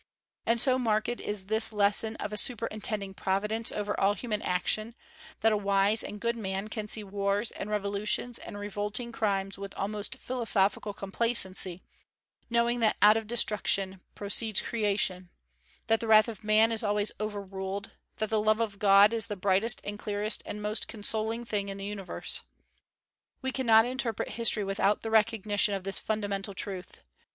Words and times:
And 0.47 0.59
so 0.59 0.79
marked 0.79 1.09
is 1.19 1.45
this 1.45 1.71
lesson 1.71 2.15
of 2.15 2.33
a 2.33 2.35
superintending 2.35 3.13
Providence 3.13 3.71
over 3.71 3.93
all 3.99 4.15
human 4.15 4.41
action, 4.41 4.95
that 5.41 5.51
a 5.51 5.55
wise 5.55 6.03
and 6.03 6.19
good 6.19 6.35
man 6.35 6.69
can 6.69 6.87
see 6.87 7.03
wars 7.03 7.51
and 7.51 7.69
revolutions 7.69 8.39
and 8.39 8.57
revolting 8.57 9.11
crimes 9.11 9.59
with 9.59 9.75
almost 9.77 10.15
philosophical 10.17 10.91
complacency, 10.95 11.83
knowing 12.49 12.79
that 12.79 12.97
out 13.03 13.15
of 13.15 13.27
destruction 13.27 14.01
proceeds 14.15 14.59
creation; 14.63 15.29
that 15.85 15.99
the 15.99 16.07
wrath 16.07 16.27
of 16.27 16.43
man 16.43 16.71
is 16.71 16.81
always 16.81 17.11
overruled; 17.19 17.91
that 18.15 18.31
the 18.31 18.41
love 18.41 18.59
of 18.59 18.79
God 18.79 19.13
is 19.13 19.27
the 19.27 19.35
brightest 19.37 19.81
and 19.83 19.99
clearest 19.99 20.41
and 20.47 20.63
most 20.63 20.87
consoling 20.87 21.45
thing 21.45 21.69
in 21.69 21.77
the 21.77 21.85
universe. 21.85 22.41
We 23.43 23.51
cannot 23.51 23.85
interpret 23.85 24.29
history 24.29 24.63
without 24.63 25.03
the 25.03 25.11
recognition 25.11 25.75
of 25.75 25.83
this 25.83 25.99
fundamental 25.99 26.55
truth. 26.55 27.03